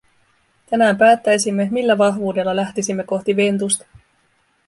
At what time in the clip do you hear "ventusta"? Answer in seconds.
3.35-3.85